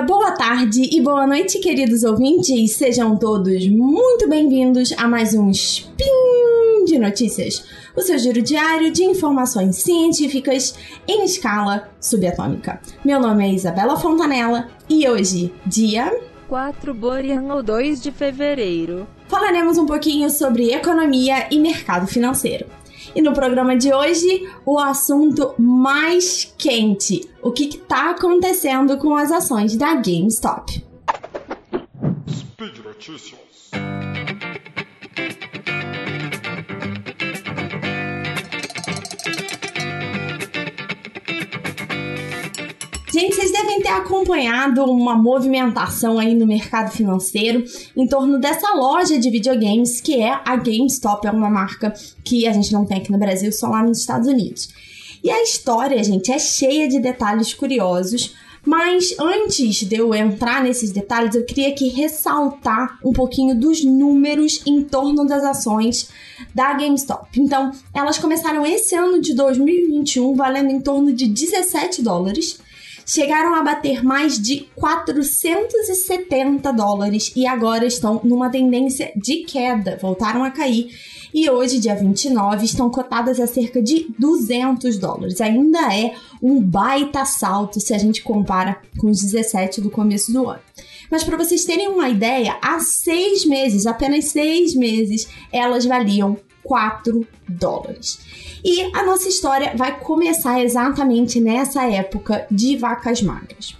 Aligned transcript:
dia, 0.00 0.02
boa 0.02 0.32
tarde 0.32 0.88
e 0.92 1.00
boa 1.00 1.26
noite, 1.26 1.58
queridos 1.58 2.04
ouvintes. 2.04 2.72
Sejam 2.72 3.16
todos 3.16 3.66
muito 3.68 4.28
bem-vindos 4.28 4.92
a 4.96 5.06
mais 5.06 5.34
um 5.34 5.50
Spin 5.50 6.84
de 6.86 6.98
Notícias, 6.98 7.64
o 7.94 8.00
seu 8.00 8.18
giro 8.18 8.40
diário 8.40 8.90
de 8.90 9.04
informações 9.04 9.76
científicas 9.76 10.74
em 11.06 11.24
escala 11.24 11.88
subatômica. 12.00 12.80
Meu 13.04 13.20
nome 13.20 13.46
é 13.46 13.52
Isabela 13.52 13.96
Fontanella 13.96 14.68
e 14.88 15.08
hoje, 15.08 15.52
dia 15.66 16.10
4 16.48 16.94
Borian 16.94 17.52
ou 17.54 17.62
2 17.62 18.00
de 18.00 18.10
fevereiro, 18.10 19.06
falaremos 19.28 19.76
um 19.78 19.86
pouquinho 19.86 20.30
sobre 20.30 20.72
economia 20.72 21.46
e 21.50 21.58
mercado 21.58 22.06
financeiro. 22.06 22.66
E 23.14 23.20
no 23.20 23.32
programa 23.32 23.76
de 23.76 23.92
hoje, 23.92 24.48
o 24.64 24.78
assunto 24.78 25.54
mais 25.58 26.54
quente: 26.56 27.28
o 27.42 27.50
que 27.50 27.64
está 27.64 28.10
acontecendo 28.10 28.96
com 28.98 29.16
as 29.16 29.32
ações 29.32 29.76
da 29.76 29.94
GameStop. 29.94 30.84
Speed 32.28 32.78
Notícias. 32.84 33.70
Ter 43.82 43.88
acompanhado 43.88 44.84
uma 44.84 45.14
movimentação 45.14 46.18
aí 46.18 46.34
no 46.34 46.46
mercado 46.46 46.90
financeiro 46.90 47.64
em 47.96 48.06
torno 48.06 48.38
dessa 48.38 48.74
loja 48.74 49.18
de 49.18 49.30
videogames 49.30 50.02
que 50.02 50.20
é 50.20 50.38
a 50.44 50.54
GameStop, 50.54 51.26
é 51.26 51.30
uma 51.30 51.48
marca 51.48 51.94
que 52.22 52.46
a 52.46 52.52
gente 52.52 52.72
não 52.74 52.84
tem 52.84 52.98
aqui 52.98 53.10
no 53.10 53.18
Brasil, 53.18 53.50
só 53.50 53.68
lá 53.68 53.82
nos 53.82 53.98
Estados 53.98 54.28
Unidos. 54.28 54.68
E 55.24 55.30
a 55.30 55.42
história, 55.42 56.04
gente, 56.04 56.30
é 56.30 56.38
cheia 56.38 56.88
de 56.88 57.00
detalhes 57.00 57.54
curiosos, 57.54 58.34
mas 58.66 59.14
antes 59.18 59.76
de 59.76 59.96
eu 59.96 60.14
entrar 60.14 60.62
nesses 60.62 60.90
detalhes, 60.90 61.34
eu 61.34 61.46
queria 61.46 61.68
aqui 61.68 61.88
ressaltar 61.88 62.98
um 63.02 63.12
pouquinho 63.12 63.58
dos 63.58 63.82
números 63.82 64.60
em 64.66 64.82
torno 64.82 65.24
das 65.24 65.42
ações 65.42 66.10
da 66.54 66.74
GameStop. 66.74 67.28
Então, 67.40 67.70
elas 67.94 68.18
começaram 68.18 68.66
esse 68.66 68.94
ano 68.94 69.22
de 69.22 69.34
2021 69.34 70.34
valendo 70.34 70.70
em 70.70 70.80
torno 70.80 71.14
de 71.14 71.26
17 71.26 72.02
dólares 72.02 72.58
chegaram 73.10 73.56
a 73.56 73.62
bater 73.62 74.04
mais 74.04 74.38
de 74.38 74.68
470 74.76 76.72
dólares 76.72 77.32
e 77.34 77.44
agora 77.44 77.84
estão 77.84 78.20
numa 78.22 78.48
tendência 78.48 79.10
de 79.16 79.38
queda, 79.38 79.98
voltaram 80.00 80.44
a 80.44 80.50
cair. 80.50 80.96
E 81.34 81.50
hoje, 81.50 81.80
dia 81.80 81.96
29, 81.96 82.64
estão 82.64 82.88
cotadas 82.88 83.40
a 83.40 83.48
cerca 83.48 83.82
de 83.82 84.06
200 84.16 84.96
dólares. 84.98 85.40
Ainda 85.40 85.92
é 85.92 86.14
um 86.40 86.60
baita 86.60 87.24
salto 87.24 87.80
se 87.80 87.92
a 87.92 87.98
gente 87.98 88.22
compara 88.22 88.80
com 88.96 89.08
os 89.10 89.20
17 89.20 89.80
do 89.80 89.90
começo 89.90 90.32
do 90.32 90.48
ano. 90.48 90.60
Mas 91.10 91.24
para 91.24 91.36
vocês 91.36 91.64
terem 91.64 91.88
uma 91.88 92.08
ideia, 92.08 92.58
há 92.62 92.78
seis 92.78 93.44
meses, 93.44 93.86
apenas 93.86 94.26
seis 94.26 94.72
meses, 94.72 95.26
elas 95.52 95.84
valiam 95.84 96.36
4 96.70 97.26
dólares. 97.48 98.20
E 98.64 98.96
a 98.96 99.02
nossa 99.02 99.28
história 99.28 99.72
vai 99.76 99.98
começar 99.98 100.62
exatamente 100.62 101.40
nessa 101.40 101.90
época 101.90 102.46
de 102.48 102.76
vacas 102.76 103.20
magras. 103.20 103.74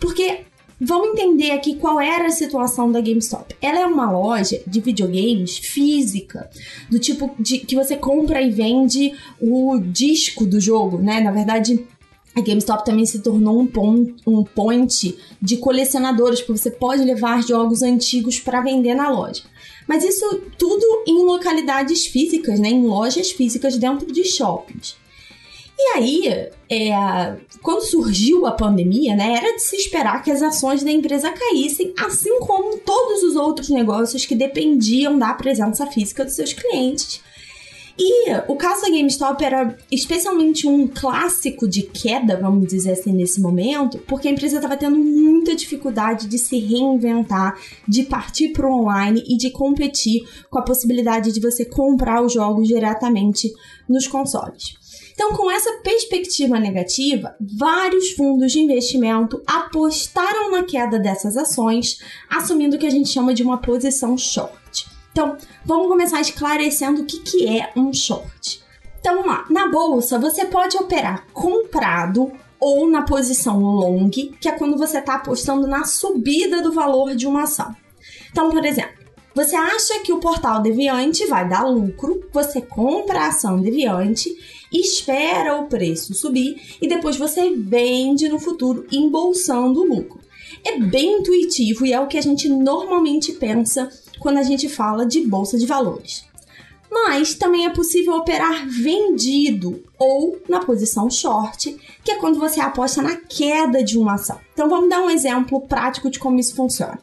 Porque 0.00 0.40
vamos 0.80 1.10
entender 1.10 1.52
aqui 1.52 1.76
qual 1.76 2.00
era 2.00 2.26
a 2.26 2.32
situação 2.32 2.90
da 2.90 3.00
GameStop. 3.00 3.54
Ela 3.62 3.82
é 3.82 3.86
uma 3.86 4.10
loja 4.10 4.60
de 4.66 4.80
videogames 4.80 5.56
física, 5.58 6.50
do 6.90 6.98
tipo 6.98 7.32
de 7.38 7.58
que 7.58 7.76
você 7.76 7.96
compra 7.96 8.42
e 8.42 8.50
vende 8.50 9.14
o 9.40 9.78
disco 9.78 10.44
do 10.44 10.60
jogo, 10.60 10.98
né? 10.98 11.20
Na 11.20 11.30
verdade, 11.30 11.86
a 12.34 12.40
GameStop 12.40 12.84
também 12.84 13.06
se 13.06 13.20
tornou 13.20 13.60
um, 13.60 13.68
pon 13.68 14.08
um 14.26 14.42
point 14.42 15.16
de 15.40 15.56
colecionadores, 15.58 16.40
porque 16.40 16.58
você 16.58 16.72
pode 16.72 17.04
levar 17.04 17.40
jogos 17.44 17.82
antigos 17.82 18.40
para 18.40 18.60
vender 18.60 18.94
na 18.96 19.08
loja. 19.10 19.44
Mas 19.88 20.04
isso 20.04 20.42
tudo 20.58 21.04
em 21.06 21.24
localidades 21.24 22.06
físicas, 22.06 22.58
né? 22.58 22.68
Em 22.68 22.86
lojas 22.86 23.30
físicas 23.30 23.76
dentro 23.76 24.10
de 24.12 24.24
shoppings. 24.24 24.96
E 25.78 25.96
aí, 25.96 26.48
é, 26.70 27.36
quando 27.60 27.82
surgiu 27.82 28.46
a 28.46 28.52
pandemia, 28.52 29.16
né, 29.16 29.34
era 29.36 29.56
de 29.56 29.62
se 29.62 29.74
esperar 29.74 30.22
que 30.22 30.30
as 30.30 30.40
ações 30.40 30.84
da 30.84 30.92
empresa 30.92 31.32
caíssem, 31.32 31.92
assim 31.98 32.38
como 32.40 32.78
todos 32.78 33.22
os 33.24 33.34
outros 33.34 33.68
negócios 33.68 34.24
que 34.24 34.34
dependiam 34.34 35.18
da 35.18 35.34
presença 35.34 35.84
física 35.86 36.24
dos 36.24 36.34
seus 36.34 36.52
clientes. 36.52 37.20
E 37.98 38.30
o 38.48 38.56
caso 38.56 38.82
da 38.82 38.88
GameStop 38.88 39.44
era 39.44 39.76
especialmente 39.90 40.66
um 40.66 40.88
clássico 40.88 41.68
de 41.68 41.82
queda, 41.82 42.38
vamos 42.40 42.66
dizer 42.66 42.92
assim, 42.92 43.12
nesse 43.12 43.40
momento, 43.40 43.98
porque 44.06 44.28
a 44.28 44.30
empresa 44.30 44.56
estava 44.56 44.76
tendo 44.76 44.96
muita 44.96 45.54
dificuldade 45.54 46.26
de 46.26 46.38
se 46.38 46.58
reinventar, 46.58 47.58
de 47.86 48.04
partir 48.04 48.50
para 48.50 48.66
o 48.66 48.80
online 48.80 49.22
e 49.28 49.36
de 49.36 49.50
competir 49.50 50.26
com 50.48 50.58
a 50.58 50.64
possibilidade 50.64 51.32
de 51.32 51.40
você 51.40 51.64
comprar 51.64 52.22
os 52.22 52.32
jogos 52.32 52.66
diretamente 52.66 53.52
nos 53.88 54.06
consoles. 54.06 54.80
Então, 55.12 55.32
com 55.36 55.50
essa 55.50 55.70
perspectiva 55.82 56.58
negativa, 56.58 57.36
vários 57.38 58.12
fundos 58.12 58.52
de 58.52 58.60
investimento 58.60 59.42
apostaram 59.46 60.50
na 60.50 60.62
queda 60.62 60.98
dessas 60.98 61.36
ações, 61.36 61.98
assumindo 62.30 62.76
o 62.76 62.78
que 62.78 62.86
a 62.86 62.90
gente 62.90 63.10
chama 63.10 63.34
de 63.34 63.42
uma 63.42 63.58
posição 63.58 64.16
short. 64.16 64.61
Então, 65.12 65.36
vamos 65.64 65.88
começar 65.88 66.20
esclarecendo 66.20 67.02
o 67.02 67.04
que, 67.04 67.20
que 67.20 67.46
é 67.46 67.70
um 67.76 67.92
short. 67.92 68.62
Então, 68.98 69.16
vamos 69.16 69.30
lá. 69.30 69.44
Na 69.48 69.68
bolsa, 69.68 70.18
você 70.18 70.44
pode 70.46 70.76
operar 70.76 71.26
comprado 71.32 72.32
ou 72.58 72.88
na 72.88 73.02
posição 73.02 73.60
long, 73.60 74.08
que 74.08 74.48
é 74.48 74.52
quando 74.52 74.78
você 74.78 74.98
está 74.98 75.16
apostando 75.16 75.66
na 75.66 75.84
subida 75.84 76.62
do 76.62 76.72
valor 76.72 77.14
de 77.14 77.26
uma 77.26 77.42
ação. 77.42 77.74
Então, 78.30 78.50
por 78.50 78.64
exemplo, 78.64 79.02
você 79.34 79.56
acha 79.56 80.00
que 80.00 80.12
o 80.12 80.20
portal 80.20 80.60
Deviante 80.60 81.26
vai 81.26 81.48
dar 81.48 81.64
lucro, 81.64 82.22
você 82.32 82.60
compra 82.60 83.20
a 83.20 83.28
ação 83.28 83.60
Deviante, 83.60 84.30
espera 84.72 85.56
o 85.56 85.66
preço 85.66 86.14
subir 86.14 86.76
e 86.80 86.86
depois 86.86 87.16
você 87.16 87.50
vende 87.50 88.28
no 88.28 88.38
futuro 88.38 88.86
embolsando 88.92 89.80
o 89.80 89.86
lucro. 89.86 90.20
É 90.64 90.78
bem 90.78 91.18
intuitivo 91.18 91.84
e 91.84 91.92
é 91.92 92.00
o 92.00 92.06
que 92.06 92.18
a 92.18 92.22
gente 92.22 92.48
normalmente 92.48 93.32
pensa 93.32 93.90
quando 94.18 94.38
a 94.38 94.42
gente 94.42 94.68
fala 94.68 95.06
de 95.06 95.20
bolsa 95.26 95.58
de 95.58 95.66
valores. 95.66 96.24
Mas 96.90 97.34
também 97.34 97.64
é 97.64 97.70
possível 97.70 98.14
operar 98.14 98.66
vendido 98.68 99.82
ou 99.98 100.38
na 100.48 100.60
posição 100.60 101.10
short, 101.10 101.74
que 102.04 102.12
é 102.12 102.16
quando 102.16 102.38
você 102.38 102.60
aposta 102.60 103.00
na 103.00 103.16
queda 103.16 103.82
de 103.82 103.98
uma 103.98 104.14
ação. 104.14 104.38
Então 104.52 104.68
vamos 104.68 104.90
dar 104.90 105.00
um 105.00 105.10
exemplo 105.10 105.60
prático 105.62 106.10
de 106.10 106.18
como 106.18 106.38
isso 106.38 106.54
funciona. 106.54 107.00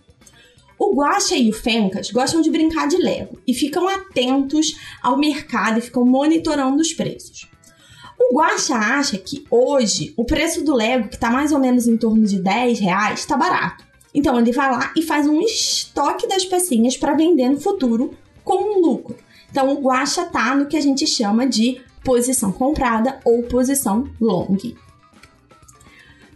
O 0.78 0.96
Guaxa 0.96 1.36
e 1.36 1.50
o 1.50 1.54
Fencas 1.54 2.10
gostam 2.10 2.40
de 2.40 2.50
brincar 2.50 2.88
de 2.88 2.96
Lego 2.96 3.38
e 3.46 3.54
ficam 3.54 3.88
atentos 3.88 4.78
ao 5.02 5.18
mercado 5.18 5.80
e 5.80 5.82
ficam 5.82 6.06
monitorando 6.06 6.82
os 6.82 6.94
preços. 6.94 7.50
O 8.18 8.36
Guaxa 8.36 8.76
acha 8.76 9.18
que 9.18 9.46
hoje 9.50 10.14
o 10.16 10.24
preço 10.24 10.64
do 10.64 10.74
Lego, 10.74 11.10
que 11.10 11.16
está 11.16 11.30
mais 11.30 11.52
ou 11.52 11.60
menos 11.60 11.88
em 11.88 11.98
torno 11.98 12.26
de 12.26 12.40
10 12.40 12.80
reais, 12.80 13.20
está 13.20 13.36
barato. 13.36 13.89
Então 14.14 14.40
ele 14.40 14.52
vai 14.52 14.72
lá 14.72 14.92
e 14.96 15.02
faz 15.02 15.28
um 15.28 15.42
estoque 15.42 16.28
das 16.28 16.46
pecinhas 16.46 16.98
para 16.98 17.14
vender 17.14 17.50
no 17.50 17.60
futuro 17.60 18.14
com 18.44 18.56
um 18.56 18.82
lucro. 18.82 19.16
Então 19.52 19.74
o 19.74 19.82
guacha 19.82 20.26
tá 20.26 20.56
no 20.56 20.68
que 20.68 20.78
a 20.78 20.82
gente 20.82 21.06
chama 21.06 21.46
de 21.48 21.82
posição 22.04 22.52
comprada 22.52 23.20
ou 23.24 23.44
posição 23.44 24.10
long. 24.20 24.58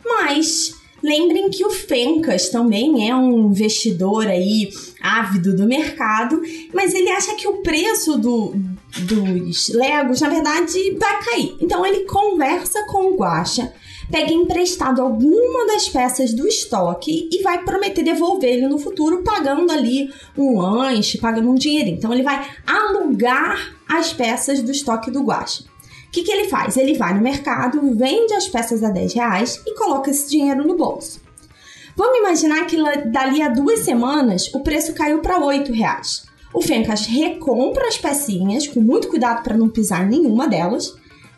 Mas 0.05 0.75
lembrem 1.01 1.49
que 1.49 1.65
o 1.65 1.69
Fencas 1.69 2.49
também 2.49 3.09
é 3.09 3.15
um 3.15 3.49
investidor 3.49 4.27
aí 4.27 4.69
ávido 5.01 5.55
do 5.55 5.65
mercado, 5.65 6.41
mas 6.73 6.93
ele 6.93 7.09
acha 7.09 7.35
que 7.35 7.47
o 7.47 7.61
preço 7.61 8.17
do, 8.17 8.53
dos 8.99 9.69
Legos, 9.69 10.21
na 10.21 10.29
verdade, 10.29 10.97
vai 10.99 11.23
cair. 11.23 11.57
Então 11.59 11.85
ele 11.85 12.05
conversa 12.05 12.85
com 12.87 13.11
o 13.11 13.15
Guacha 13.15 13.73
pega 14.13 14.31
emprestado 14.31 15.01
alguma 15.01 15.65
das 15.65 15.89
peças 15.89 16.35
do 16.35 16.47
estoque 16.47 17.27
e 17.31 17.41
vai 17.41 17.63
prometer 17.63 18.03
devolver 18.03 18.47
ele 18.47 18.67
no 18.67 18.77
futuro, 18.77 19.23
pagando 19.23 19.71
ali 19.71 20.13
um 20.37 20.59
lanche, 20.59 21.17
pagando 21.17 21.49
um 21.49 21.55
dinheiro. 21.55 21.89
Então 21.89 22.13
ele 22.13 22.21
vai 22.21 22.47
alugar 22.67 23.75
as 23.89 24.13
peças 24.13 24.61
do 24.61 24.71
estoque 24.71 25.09
do 25.09 25.23
guache. 25.23 25.63
O 25.63 26.11
que, 26.11 26.21
que 26.21 26.31
ele 26.31 26.47
faz? 26.47 26.77
Ele 26.77 26.93
vai 26.93 27.15
no 27.15 27.21
mercado, 27.21 27.81
vende 27.95 28.35
as 28.35 28.47
peças 28.47 28.83
a 28.83 28.91
10 28.91 29.15
reais 29.15 29.59
e 29.65 29.73
coloca 29.73 30.11
esse 30.11 30.29
dinheiro 30.29 30.63
no 30.63 30.77
bolso. 30.77 31.19
Vamos 31.97 32.19
imaginar 32.19 32.67
que 32.67 32.77
dali 33.07 33.41
a 33.41 33.49
duas 33.49 33.79
semanas 33.79 34.47
o 34.53 34.59
preço 34.59 34.93
caiu 34.93 35.21
para 35.21 35.43
8 35.43 35.73
reais. 35.73 36.23
O 36.53 36.61
Fencas 36.61 37.07
recompra 37.07 37.87
as 37.87 37.97
pecinhas, 37.97 38.67
com 38.67 38.79
muito 38.79 39.07
cuidado 39.07 39.41
para 39.41 39.57
não 39.57 39.69
pisar 39.69 40.05
nenhuma 40.05 40.47
delas, 40.47 40.93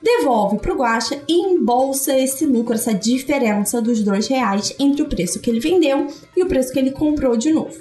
devolve 0.06 0.60
para 0.60 0.72
o 0.72 0.78
Guaxa 0.78 1.20
e 1.28 1.34
embolsa 1.34 2.16
esse 2.16 2.46
lucro, 2.46 2.76
essa 2.76 2.94
diferença 2.94 3.82
dos 3.82 4.04
dois 4.04 4.28
reais 4.28 4.76
entre 4.78 5.02
o 5.02 5.10
preço 5.10 5.40
que 5.40 5.50
ele 5.50 5.60
vendeu 5.60 6.06
e 6.38 6.44
o 6.44 6.48
preço 6.48 6.72
que 6.72 6.78
ele 6.78 6.92
comprou 6.92 7.36
de 7.36 7.52
novo. 7.52 7.76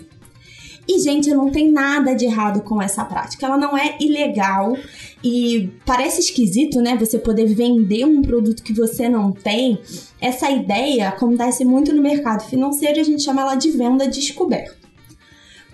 E, 0.89 0.99
gente, 1.01 1.31
não 1.31 1.51
tem 1.51 1.71
nada 1.71 2.15
de 2.15 2.25
errado 2.25 2.63
com 2.63 2.81
essa 2.81 3.05
prática. 3.05 3.47
Ela 3.47 3.57
não 3.57 3.77
é 3.77 3.97
ilegal 4.01 4.77
e 5.23 5.71
parece 5.85 6.21
esquisito, 6.21 6.81
né? 6.81 6.97
Você 6.99 7.19
poder 7.19 7.47
vender 7.47 8.05
um 8.05 8.21
produto 8.21 8.63
que 8.63 8.73
você 8.73 9.09
não 9.09 9.33
tem. 9.33 9.79
Essa 10.21 10.51
ideia 10.51 11.09
acontece 11.09 11.65
muito 11.65 11.93
no 11.93 12.03
mercado 12.03 12.45
financeiro 12.45 12.99
e 12.99 13.01
a 13.01 13.05
gente 13.05 13.23
chama 13.23 13.43
ela 13.43 13.55
de 13.55 13.71
venda 13.71 14.07
descoberta. 14.07 14.84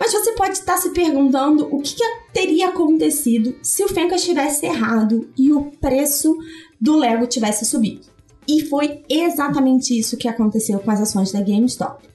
Mas 0.01 0.13
você 0.13 0.33
pode 0.33 0.53
estar 0.53 0.79
se 0.79 0.89
perguntando 0.91 1.69
o 1.71 1.83
que, 1.83 1.95
que 1.95 2.05
teria 2.33 2.69
acontecido 2.69 3.55
se 3.63 3.85
o 3.85 3.89
Fencas 3.89 4.25
tivesse 4.25 4.65
errado 4.65 5.29
e 5.37 5.53
o 5.53 5.65
preço 5.73 6.35
do 6.81 6.97
Lego 6.97 7.27
tivesse 7.27 7.67
subido. 7.67 8.07
E 8.49 8.65
foi 8.65 9.03
exatamente 9.07 9.97
isso 9.97 10.17
que 10.17 10.27
aconteceu 10.27 10.79
com 10.79 10.91
as 10.91 11.03
ações 11.03 11.31
da 11.31 11.43
GameStop. 11.43 12.09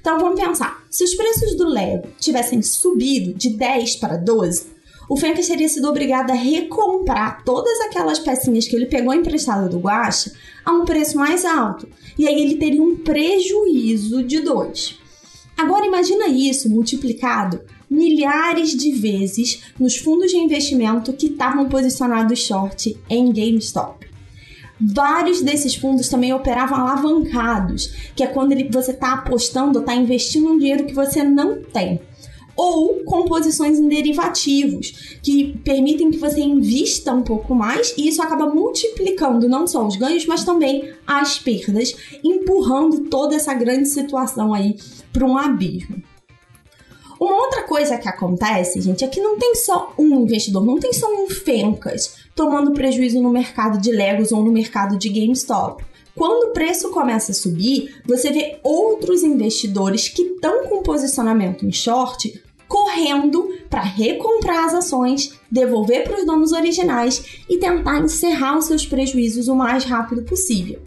Então 0.00 0.18
vamos 0.18 0.40
pensar: 0.40 0.82
se 0.90 1.04
os 1.04 1.14
preços 1.14 1.54
do 1.54 1.68
Lego 1.68 2.08
tivessem 2.18 2.62
subido 2.62 3.34
de 3.34 3.50
10 3.50 3.96
para 3.96 4.16
12, 4.16 4.68
o 5.06 5.16
Fencas 5.16 5.46
teria 5.46 5.68
sido 5.68 5.88
obrigado 5.88 6.30
a 6.30 6.34
recomprar 6.34 7.44
todas 7.44 7.78
aquelas 7.82 8.18
pecinhas 8.18 8.66
que 8.66 8.74
ele 8.74 8.86
pegou 8.86 9.12
emprestado 9.12 9.68
do 9.68 9.78
Guacha 9.78 10.32
a 10.64 10.72
um 10.72 10.86
preço 10.86 11.18
mais 11.18 11.44
alto. 11.44 11.86
E 12.18 12.26
aí 12.26 12.40
ele 12.40 12.56
teria 12.56 12.82
um 12.82 12.96
prejuízo 12.96 14.22
de 14.22 14.40
2. 14.40 15.05
Agora 15.56 15.86
imagina 15.86 16.28
isso 16.28 16.68
multiplicado 16.68 17.60
milhares 17.88 18.70
de 18.76 18.92
vezes 18.92 19.62
nos 19.78 19.96
fundos 19.96 20.30
de 20.30 20.36
investimento 20.36 21.12
que 21.12 21.26
estavam 21.26 21.68
posicionados 21.68 22.40
short 22.40 22.96
em 23.08 23.32
GameStop. 23.32 24.06
Vários 24.78 25.40
desses 25.40 25.74
fundos 25.74 26.08
também 26.08 26.34
operavam 26.34 26.78
alavancados, 26.78 28.10
que 28.14 28.22
é 28.22 28.26
quando 28.26 28.54
você 28.70 28.90
está 28.90 29.14
apostando, 29.14 29.78
está 29.78 29.94
investindo 29.94 30.48
um 30.48 30.58
dinheiro 30.58 30.84
que 30.84 30.92
você 30.92 31.22
não 31.22 31.62
tem 31.62 32.00
ou 32.56 33.04
composições 33.04 33.78
em 33.78 33.86
derivativos, 33.86 35.18
que 35.22 35.58
permitem 35.58 36.10
que 36.10 36.18
você 36.18 36.40
invista 36.40 37.12
um 37.12 37.22
pouco 37.22 37.54
mais 37.54 37.94
e 37.96 38.08
isso 38.08 38.22
acaba 38.22 38.46
multiplicando 38.46 39.48
não 39.48 39.66
só 39.66 39.86
os 39.86 39.96
ganhos, 39.96 40.24
mas 40.26 40.44
também 40.44 40.90
as 41.06 41.38
perdas, 41.38 41.94
empurrando 42.24 43.10
toda 43.10 43.36
essa 43.36 43.52
grande 43.52 43.88
situação 43.88 44.54
aí 44.54 44.76
para 45.12 45.26
um 45.26 45.36
abismo. 45.36 46.02
Uma 47.20 47.36
outra 47.44 47.62
coisa 47.62 47.96
que 47.96 48.08
acontece, 48.08 48.80
gente, 48.80 49.04
é 49.04 49.08
que 49.08 49.20
não 49.20 49.38
tem 49.38 49.54
só 49.54 49.94
um 49.98 50.22
investidor, 50.22 50.64
não 50.64 50.78
tem 50.78 50.92
só 50.92 51.06
um 51.12 51.28
Fencas 51.28 52.16
tomando 52.34 52.72
prejuízo 52.72 53.20
no 53.22 53.30
mercado 53.30 53.80
de 53.80 53.90
Legos 53.90 54.32
ou 54.32 54.42
no 54.42 54.52
mercado 54.52 54.98
de 54.98 55.08
GameStop. 55.08 55.82
Quando 56.14 56.48
o 56.48 56.52
preço 56.52 56.90
começa 56.90 57.32
a 57.32 57.34
subir, 57.34 57.94
você 58.04 58.30
vê 58.30 58.58
outros 58.62 59.22
investidores 59.22 60.08
que 60.08 60.22
estão 60.22 60.66
com 60.66 60.82
posicionamento 60.82 61.66
em 61.66 61.72
short 61.72 62.42
correndo 62.68 63.48
para 63.70 63.82
recomprar 63.82 64.64
as 64.64 64.74
ações, 64.74 65.38
devolver 65.50 66.04
para 66.04 66.18
os 66.18 66.26
donos 66.26 66.52
originais 66.52 67.42
e 67.48 67.58
tentar 67.58 68.00
encerrar 68.00 68.58
os 68.58 68.66
seus 68.66 68.86
prejuízos 68.86 69.48
o 69.48 69.54
mais 69.54 69.84
rápido 69.84 70.22
possível. 70.22 70.80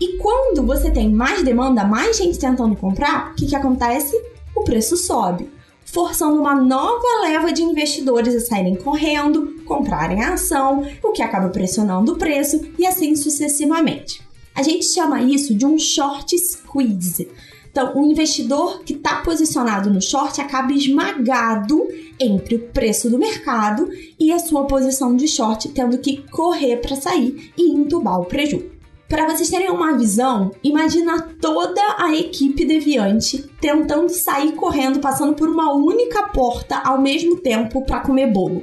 E 0.00 0.16
quando 0.18 0.64
você 0.66 0.90
tem 0.90 1.10
mais 1.10 1.42
demanda, 1.42 1.84
mais 1.84 2.16
gente 2.16 2.38
tentando 2.38 2.74
comprar, 2.74 3.32
o 3.32 3.34
que, 3.34 3.46
que 3.46 3.54
acontece? 3.54 4.20
O 4.54 4.64
preço 4.64 4.96
sobe, 4.96 5.48
forçando 5.84 6.40
uma 6.40 6.54
nova 6.54 7.20
leva 7.22 7.52
de 7.52 7.62
investidores 7.62 8.34
a 8.34 8.40
saírem 8.40 8.74
correndo, 8.74 9.62
comprarem 9.64 10.22
a 10.22 10.34
ação, 10.34 10.86
o 11.02 11.12
que 11.12 11.22
acaba 11.22 11.50
pressionando 11.50 12.12
o 12.12 12.18
preço 12.18 12.60
e 12.78 12.86
assim 12.86 13.14
sucessivamente. 13.14 14.22
A 14.54 14.62
gente 14.62 14.84
chama 14.86 15.22
isso 15.22 15.54
de 15.54 15.64
um 15.64 15.78
short 15.78 16.36
squeeze 16.38 17.28
então, 17.72 17.96
o 17.96 18.04
investidor 18.04 18.82
que 18.84 18.92
está 18.92 19.22
posicionado 19.22 19.90
no 19.90 20.00
short 20.00 20.38
acaba 20.42 20.74
esmagado 20.74 21.88
entre 22.20 22.56
o 22.56 22.58
preço 22.68 23.08
do 23.08 23.18
mercado 23.18 23.88
e 24.20 24.30
a 24.30 24.38
sua 24.38 24.66
posição 24.66 25.16
de 25.16 25.26
short, 25.26 25.70
tendo 25.70 25.96
que 25.96 26.18
correr 26.30 26.76
para 26.76 26.94
sair 26.94 27.50
e 27.56 27.70
entubar 27.70 28.20
o 28.20 28.26
prejuízo. 28.26 28.70
Para 29.08 29.26
vocês 29.26 29.48
terem 29.48 29.70
uma 29.70 29.96
visão, 29.96 30.52
imagina 30.62 31.20
toda 31.40 31.80
a 31.98 32.14
equipe 32.14 32.64
deviante 32.64 33.38
tentando 33.58 34.10
sair 34.10 34.52
correndo, 34.52 35.00
passando 35.00 35.34
por 35.34 35.48
uma 35.48 35.72
única 35.72 36.24
porta 36.24 36.76
ao 36.76 37.00
mesmo 37.00 37.36
tempo 37.36 37.84
para 37.86 38.00
comer 38.00 38.30
bolo. 38.30 38.62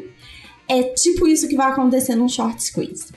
É 0.67 0.83
tipo 0.83 1.27
isso 1.27 1.47
que 1.47 1.55
vai 1.55 1.71
acontecer 1.71 2.15
num 2.15 2.29
short 2.29 2.63
squeeze. 2.63 3.07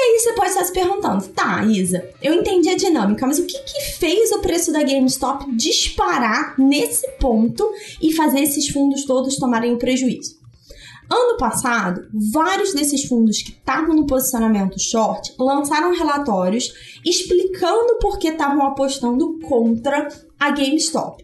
E 0.00 0.02
aí 0.02 0.18
você 0.18 0.32
pode 0.32 0.48
estar 0.48 0.64
se 0.64 0.72
perguntando, 0.72 1.28
tá, 1.28 1.62
Isa, 1.62 2.02
eu 2.22 2.32
entendi 2.32 2.70
a 2.70 2.74
dinâmica, 2.76 3.26
mas 3.26 3.38
o 3.38 3.44
que, 3.44 3.58
que 3.58 3.80
fez 3.98 4.32
o 4.32 4.38
preço 4.40 4.72
da 4.72 4.82
GameStop 4.82 5.54
disparar 5.54 6.58
nesse 6.58 7.06
ponto 7.20 7.70
e 8.00 8.10
fazer 8.14 8.40
esses 8.40 8.66
fundos 8.68 9.04
todos 9.04 9.36
tomarem 9.36 9.74
o 9.74 9.78
prejuízo? 9.78 10.40
Ano 11.10 11.36
passado, 11.36 12.08
vários 12.32 12.72
desses 12.72 13.04
fundos 13.04 13.42
que 13.42 13.50
estavam 13.50 13.94
no 13.94 14.06
posicionamento 14.06 14.80
short 14.80 15.34
lançaram 15.38 15.94
relatórios 15.94 16.72
explicando 17.04 17.98
por 18.00 18.18
que 18.18 18.28
estavam 18.28 18.64
apostando 18.64 19.38
contra 19.40 20.08
a 20.38 20.50
GameStop. 20.50 21.22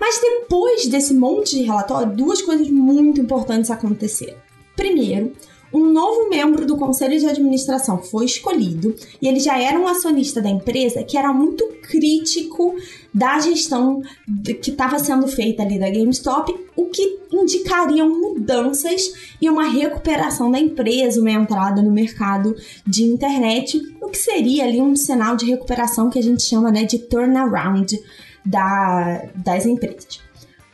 Mas 0.00 0.20
depois 0.20 0.88
desse 0.88 1.14
monte 1.14 1.56
de 1.56 1.62
relatório, 1.62 2.16
duas 2.16 2.42
coisas 2.42 2.68
muito 2.68 3.20
importantes 3.20 3.70
aconteceram. 3.70 4.38
Primeiro, 4.74 5.36
um 5.72 5.92
novo 5.92 6.28
membro 6.28 6.66
do 6.66 6.76
conselho 6.76 7.18
de 7.18 7.26
administração 7.26 7.98
foi 7.98 8.26
escolhido 8.26 8.94
e 9.20 9.26
ele 9.26 9.40
já 9.40 9.58
era 9.58 9.78
um 9.78 9.88
acionista 9.88 10.40
da 10.40 10.48
empresa 10.48 11.02
que 11.02 11.16
era 11.16 11.32
muito 11.32 11.66
crítico 11.82 12.74
da 13.12 13.40
gestão 13.40 14.02
que 14.44 14.70
estava 14.70 14.98
sendo 14.98 15.26
feita 15.28 15.62
ali 15.62 15.78
da 15.78 15.90
GameStop, 15.90 16.54
o 16.76 16.86
que 16.86 17.18
indicariam 17.30 18.08
mudanças 18.08 19.12
e 19.40 19.48
uma 19.50 19.68
recuperação 19.68 20.50
da 20.50 20.58
empresa, 20.58 21.20
uma 21.20 21.30
entrada 21.30 21.82
no 21.82 21.90
mercado 21.90 22.54
de 22.86 23.02
internet, 23.02 23.80
o 24.00 24.08
que 24.08 24.18
seria 24.18 24.64
ali 24.64 24.80
um 24.80 24.96
sinal 24.96 25.36
de 25.36 25.46
recuperação 25.46 26.08
que 26.08 26.18
a 26.18 26.22
gente 26.22 26.42
chama 26.42 26.70
né, 26.70 26.84
de 26.84 26.98
turnaround 26.98 27.98
da, 28.44 29.26
das 29.34 29.66
empresas. 29.66 30.21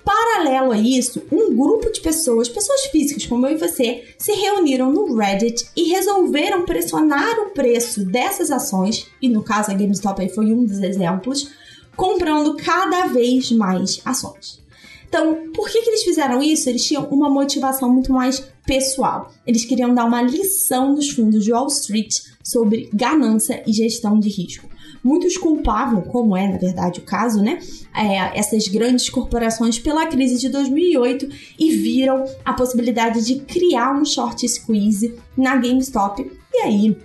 Paralelo 0.09 0.73
a 0.73 0.79
isso, 0.79 1.23
um 1.31 1.55
grupo 1.55 1.93
de 1.93 2.01
pessoas, 2.01 2.49
pessoas 2.49 2.87
físicas 2.87 3.27
como 3.27 3.47
eu 3.47 3.57
e 3.57 3.59
você, 3.59 4.05
se 4.17 4.33
reuniram 4.33 4.91
no 4.91 5.15
Reddit 5.15 5.69
e 5.77 5.91
resolveram 5.91 6.65
pressionar 6.65 7.39
o 7.41 7.51
preço 7.51 8.07
dessas 8.07 8.51
ações, 8.51 9.07
e 9.21 9.29
no 9.29 9.43
caso 9.43 9.71
a 9.71 9.75
GameStop 9.75 10.23
aí 10.23 10.31
foi 10.31 10.47
um 10.47 10.65
dos 10.65 10.79
exemplos, 10.79 11.51
comprando 11.95 12.57
cada 12.57 13.05
vez 13.09 13.53
mais 13.53 14.01
ações. 14.03 14.63
Então, 15.07 15.53
por 15.53 15.69
que, 15.69 15.83
que 15.83 15.91
eles 15.91 16.03
fizeram 16.03 16.43
isso? 16.43 16.71
Eles 16.71 16.87
tinham 16.87 17.05
uma 17.11 17.29
motivação 17.29 17.93
muito 17.93 18.11
mais 18.11 18.43
pessoal. 18.65 19.31
Eles 19.47 19.67
queriam 19.67 19.95
dar 19.95 20.07
uma 20.07 20.23
lição 20.23 20.95
dos 20.95 21.11
fundos 21.11 21.45
de 21.45 21.53
Wall 21.53 21.67
Street 21.67 22.15
sobre 22.43 22.89
ganância 22.95 23.63
e 23.67 23.75
gestão 23.75 24.19
de 24.19 24.31
risco. 24.31 24.71
Muitos 25.03 25.37
culpavam, 25.37 26.03
como 26.03 26.37
é 26.37 26.47
na 26.49 26.59
verdade 26.59 27.01
o 27.01 27.05
caso, 27.05 27.43
né, 27.43 27.59
é, 27.95 28.39
essas 28.39 28.69
grandes 28.69 29.09
corporações 29.09 29.79
pela 29.79 30.07
crise 30.07 30.39
de 30.39 30.49
2008 30.49 31.29
e 31.59 31.71
viram 31.77 32.25
a 32.45 32.53
possibilidade 32.53 33.25
de 33.25 33.41
criar 33.41 33.93
um 33.93 34.05
short 34.05 34.47
squeeze 34.49 35.15
na 35.37 35.57
GameStop 35.57 36.31
e 36.53 36.59
aí 36.59 36.97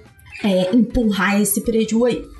é, 0.43 0.75
empurrar 0.75 1.41
esse 1.41 1.61
prejuízo 1.61 2.05
aí. 2.05 2.32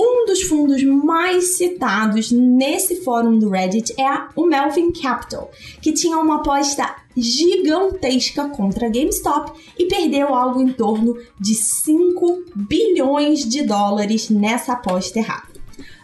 Um 0.00 0.26
dos 0.26 0.42
fundos 0.42 0.80
mais 0.84 1.56
citados 1.56 2.30
nesse 2.30 3.02
fórum 3.02 3.36
do 3.36 3.48
Reddit 3.50 4.00
é 4.00 4.28
o 4.36 4.46
Melvin 4.46 4.92
Capital, 4.92 5.50
que 5.82 5.92
tinha 5.92 6.16
uma 6.18 6.36
aposta 6.36 6.94
gigantesca 7.16 8.48
contra 8.50 8.86
a 8.86 8.88
GameStop 8.88 9.60
e 9.76 9.86
perdeu 9.86 10.32
algo 10.32 10.62
em 10.62 10.72
torno 10.72 11.18
de 11.40 11.52
5 11.52 12.44
bilhões 12.54 13.40
de 13.40 13.64
dólares 13.64 14.30
nessa 14.30 14.74
aposta 14.74 15.18
errada. 15.18 15.48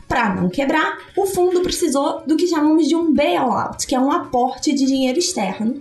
Para 0.09 0.35
não 0.35 0.49
quebrar, 0.49 0.99
o 1.17 1.25
fundo 1.27 1.61
precisou 1.61 2.21
do 2.27 2.37
que 2.37 2.49
chamamos 2.49 2.89
de 2.89 2.97
um 2.97 3.15
bailout, 3.15 3.87
que 3.87 3.95
é 3.95 4.01
um 4.01 4.11
aporte 4.11 4.75
de 4.75 4.87
dinheiro 4.87 5.21
externo, 5.21 5.81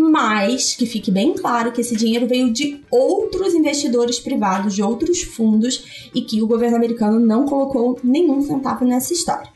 mas 0.00 0.74
que 0.74 0.86
fique 0.86 1.10
bem 1.10 1.34
claro 1.34 1.72
que 1.72 1.82
esse 1.82 1.94
dinheiro 1.94 2.26
veio 2.26 2.50
de 2.50 2.80
outros 2.90 3.52
investidores 3.52 4.18
privados, 4.18 4.74
de 4.74 4.82
outros 4.82 5.20
fundos, 5.22 6.10
e 6.14 6.22
que 6.22 6.40
o 6.40 6.46
governo 6.46 6.76
americano 6.76 7.20
não 7.20 7.44
colocou 7.44 8.00
nenhum 8.02 8.40
centavo 8.40 8.84
nessa 8.84 9.12
história. 9.12 9.50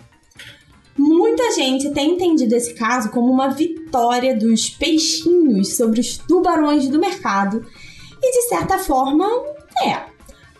Muita 0.96 1.50
gente 1.52 1.90
tem 1.90 2.12
entendido 2.12 2.54
esse 2.54 2.74
caso 2.74 3.10
como 3.10 3.32
uma 3.32 3.48
vitória 3.48 4.36
dos 4.36 4.68
peixinhos 4.68 5.76
sobre 5.76 6.00
os 6.00 6.18
tubarões 6.18 6.88
do 6.88 7.00
mercado, 7.00 7.64
e 8.22 8.32
de 8.32 8.48
certa 8.48 8.78
forma 8.78 9.26
é. 9.82 10.04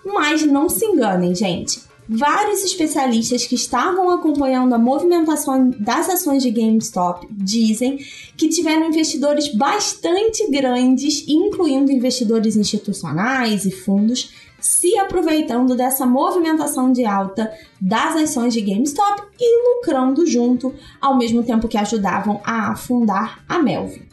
Mas 0.05 0.45
não 0.45 0.69
se 0.69 0.85
enganem, 0.87 1.35
gente. 1.35 1.81
Vários 2.09 2.63
especialistas 2.63 3.47
que 3.47 3.55
estavam 3.55 4.11
acompanhando 4.11 4.75
a 4.75 4.79
movimentação 4.79 5.71
das 5.79 6.09
ações 6.11 6.43
de 6.43 6.51
GameStop 6.51 7.27
dizem 7.31 7.99
que 8.37 8.49
tiveram 8.49 8.89
investidores 8.89 9.55
bastante 9.55 10.51
grandes, 10.51 11.25
incluindo 11.27 11.91
investidores 11.91 12.57
institucionais 12.57 13.65
e 13.65 13.71
fundos, 13.71 14.35
se 14.61 14.99
aproveitando 14.99 15.75
dessa 15.75 16.07
movimentação 16.07 16.93
de 16.93 17.05
alta 17.05 17.51
das 17.81 18.17
ações 18.17 18.53
de 18.53 18.61
GameStop 18.61 19.23
e 19.39 19.77
lucrando 19.77 20.27
junto, 20.27 20.75
ao 21.01 21.17
mesmo 21.17 21.43
tempo 21.43 21.69
que 21.69 21.77
ajudavam 21.77 22.41
a 22.45 22.73
afundar 22.73 23.43
a 23.49 23.59
Melvin. 23.59 24.04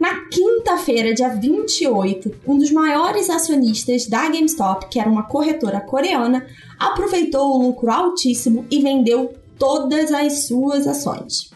Na 0.00 0.24
quinta-feira, 0.30 1.12
dia 1.12 1.28
28, 1.28 2.34
um 2.46 2.56
dos 2.56 2.70
maiores 2.70 3.28
acionistas 3.28 4.06
da 4.06 4.30
GameStop, 4.30 4.88
que 4.88 4.98
era 4.98 5.10
uma 5.10 5.24
corretora 5.24 5.78
coreana, 5.78 6.46
aproveitou 6.78 7.52
o 7.52 7.62
lucro 7.62 7.90
altíssimo 7.90 8.64
e 8.70 8.80
vendeu 8.80 9.34
todas 9.58 10.10
as 10.10 10.44
suas 10.44 10.86
ações. 10.86 11.50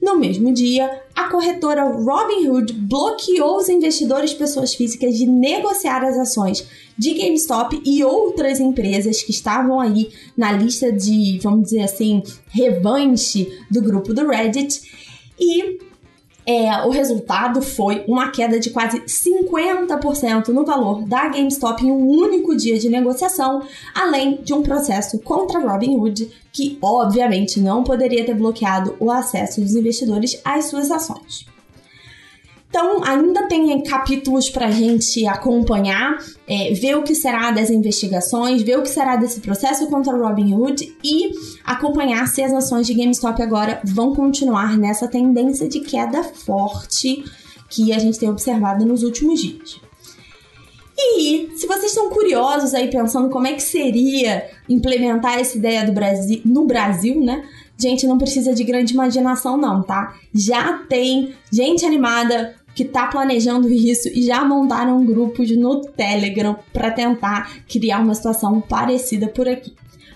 No 0.00 0.16
mesmo 0.16 0.52
dia, 0.52 1.02
a 1.16 1.28
corretora 1.28 1.82
Robinhood 1.82 2.72
bloqueou 2.74 3.56
os 3.56 3.68
investidores 3.68 4.32
pessoas 4.32 4.72
físicas 4.72 5.18
de 5.18 5.26
negociar 5.26 6.04
as 6.04 6.16
ações 6.16 6.64
de 6.96 7.12
GameStop 7.14 7.82
e 7.84 8.04
outras 8.04 8.60
empresas 8.60 9.20
que 9.20 9.32
estavam 9.32 9.80
aí 9.80 10.12
na 10.36 10.52
lista 10.52 10.92
de, 10.92 11.40
vamos 11.42 11.64
dizer 11.64 11.82
assim, 11.82 12.22
revanche 12.50 13.52
do 13.68 13.82
grupo 13.82 14.14
do 14.14 14.28
Reddit. 14.28 14.80
E 15.38 15.89
é, 16.50 16.84
o 16.84 16.90
resultado 16.90 17.62
foi 17.62 18.04
uma 18.08 18.30
queda 18.30 18.58
de 18.58 18.70
quase 18.70 19.00
50% 19.00 20.48
no 20.48 20.64
valor 20.64 21.02
da 21.04 21.28
GameStop 21.28 21.84
em 21.84 21.92
um 21.92 22.08
único 22.08 22.56
dia 22.56 22.76
de 22.76 22.88
negociação, 22.88 23.62
além 23.94 24.40
de 24.42 24.52
um 24.52 24.62
processo 24.62 25.20
contra 25.20 25.58
a 25.58 25.72
Robinhood, 25.72 26.28
que 26.52 26.76
obviamente 26.82 27.60
não 27.60 27.84
poderia 27.84 28.24
ter 28.24 28.34
bloqueado 28.34 28.96
o 28.98 29.12
acesso 29.12 29.60
dos 29.60 29.76
investidores 29.76 30.40
às 30.44 30.64
suas 30.64 30.90
ações. 30.90 31.46
Então, 32.70 33.02
ainda 33.02 33.48
tem 33.48 33.82
capítulos 33.82 34.48
para 34.48 34.66
a 34.66 34.70
gente 34.70 35.26
acompanhar, 35.26 36.18
é, 36.46 36.72
ver 36.72 36.96
o 36.96 37.02
que 37.02 37.16
será 37.16 37.50
das 37.50 37.68
investigações, 37.68 38.62
ver 38.62 38.78
o 38.78 38.82
que 38.82 38.88
será 38.88 39.16
desse 39.16 39.40
processo 39.40 39.88
contra 39.88 40.16
Robinhood 40.16 40.96
e 41.02 41.32
acompanhar 41.64 42.28
se 42.28 42.40
as 42.40 42.52
ações 42.52 42.86
de 42.86 42.94
GameStop 42.94 43.42
agora 43.42 43.80
vão 43.84 44.14
continuar 44.14 44.78
nessa 44.78 45.08
tendência 45.08 45.68
de 45.68 45.80
queda 45.80 46.22
forte 46.22 47.24
que 47.68 47.92
a 47.92 47.98
gente 47.98 48.20
tem 48.20 48.30
observado 48.30 48.86
nos 48.86 49.02
últimos 49.02 49.40
dias. 49.40 49.80
E 50.96 51.50
se 51.56 51.66
vocês 51.66 51.86
estão 51.86 52.10
curiosos 52.10 52.72
aí 52.72 52.88
pensando 52.88 53.30
como 53.30 53.48
é 53.48 53.54
que 53.54 53.62
seria 53.62 54.48
implementar 54.68 55.40
essa 55.40 55.56
ideia 55.56 55.84
do 55.84 55.92
Brasil 55.92 56.40
no 56.44 56.66
Brasil, 56.66 57.20
né? 57.20 57.44
Gente, 57.80 58.06
não 58.06 58.18
precisa 58.18 58.52
de 58.52 58.62
grande 58.62 58.92
imaginação 58.92 59.56
não, 59.56 59.82
tá? 59.82 60.14
Já 60.34 60.74
tem 60.86 61.34
gente 61.50 61.86
animada 61.86 62.54
que 62.74 62.84
tá 62.84 63.06
planejando 63.06 63.72
isso 63.72 64.08
e 64.08 64.22
já 64.22 64.44
montaram 64.44 65.04
grupos 65.04 65.50
no 65.56 65.80
Telegram 65.80 66.56
para 66.72 66.90
tentar 66.90 67.62
criar 67.68 68.00
uma 68.00 68.14
situação 68.14 68.60
parecida 68.60 69.28
por 69.28 69.48
aqui. 69.48 69.72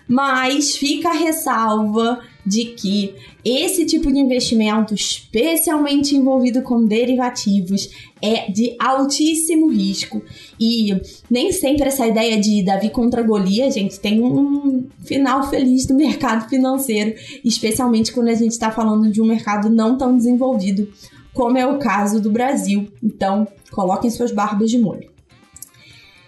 Mas 0.06 0.76
fica 0.76 1.08
a 1.08 1.14
ressalva 1.14 2.20
de 2.44 2.66
que 2.66 3.14
esse 3.42 3.86
tipo 3.86 4.12
de 4.12 4.18
investimento, 4.18 4.94
especialmente 4.94 6.14
envolvido 6.14 6.62
com 6.62 6.84
derivativos, 6.84 7.88
é 8.20 8.50
de 8.50 8.76
altíssimo 8.78 9.70
risco. 9.70 10.22
E 10.60 10.94
nem 11.30 11.52
sempre 11.52 11.88
essa 11.88 12.06
ideia 12.06 12.38
de 12.38 12.62
Davi 12.62 12.90
contra 12.90 13.22
Golias, 13.22 13.74
gente, 13.74 13.98
tem 13.98 14.22
um 14.22 14.86
final 15.02 15.48
feliz 15.48 15.86
do 15.86 15.94
mercado 15.94 16.48
financeiro, 16.50 17.14
especialmente 17.42 18.12
quando 18.12 18.28
a 18.28 18.34
gente 18.34 18.52
está 18.52 18.70
falando 18.70 19.10
de 19.10 19.22
um 19.22 19.26
mercado 19.26 19.70
não 19.70 19.96
tão 19.96 20.14
desenvolvido 20.16 20.86
como 21.34 21.58
é 21.58 21.66
o 21.66 21.78
caso 21.78 22.20
do 22.20 22.30
Brasil. 22.30 22.86
Então, 23.02 23.46
coloquem 23.70 24.08
suas 24.08 24.32
barbas 24.32 24.70
de 24.70 24.78
molho. 24.78 25.12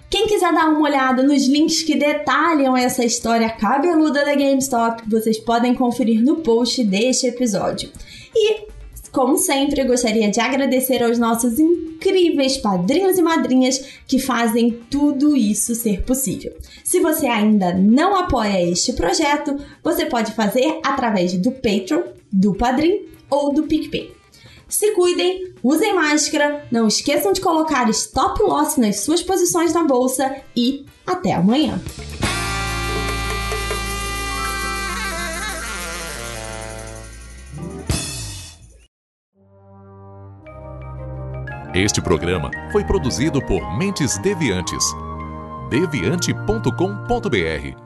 Quem 0.08 0.26
quiser 0.26 0.52
dar 0.52 0.68
uma 0.68 0.82
olhada 0.82 1.22
nos 1.22 1.46
links 1.48 1.82
que 1.82 1.96
detalham 1.96 2.76
essa 2.76 3.04
história 3.04 3.50
cabeluda 3.50 4.24
da 4.24 4.34
GameStop, 4.34 5.02
vocês 5.08 5.38
podem 5.38 5.74
conferir 5.74 6.22
no 6.22 6.36
post 6.36 6.84
deste 6.84 7.26
episódio. 7.26 7.90
E, 8.34 8.66
como 9.10 9.36
sempre, 9.36 9.82
gostaria 9.84 10.30
de 10.30 10.38
agradecer 10.38 11.02
aos 11.02 11.18
nossos 11.18 11.58
incríveis 11.58 12.56
padrinhos 12.56 13.18
e 13.18 13.22
madrinhas 13.22 13.84
que 14.06 14.20
fazem 14.20 14.78
tudo 14.88 15.36
isso 15.36 15.74
ser 15.74 16.02
possível. 16.02 16.56
Se 16.84 17.00
você 17.00 17.26
ainda 17.26 17.74
não 17.74 18.14
apoia 18.14 18.62
este 18.62 18.92
projeto, 18.92 19.56
você 19.82 20.06
pode 20.06 20.32
fazer 20.32 20.78
através 20.84 21.32
do 21.34 21.50
Patreon, 21.50 22.02
do 22.32 22.54
Padrim 22.54 23.06
ou 23.28 23.52
do 23.52 23.64
PicPay. 23.64 24.14
Se 24.68 24.92
cuidem, 24.92 25.52
usem 25.62 25.94
máscara, 25.94 26.66
não 26.70 26.88
esqueçam 26.88 27.32
de 27.32 27.40
colocar 27.40 27.88
stop 27.90 28.42
loss 28.42 28.76
nas 28.76 29.00
suas 29.00 29.22
posições 29.22 29.72
na 29.72 29.84
bolsa 29.84 30.36
e 30.56 30.84
até 31.06 31.32
amanhã. 31.32 31.80
Este 41.74 42.00
programa 42.00 42.50
foi 42.72 42.84
produzido 42.84 43.44
por 43.44 43.76
Mentes 43.76 44.18
Deviantes. 44.18 44.82
deviante.com.br 45.70 47.85